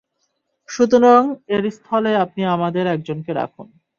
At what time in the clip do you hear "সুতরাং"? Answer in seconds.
0.69-1.21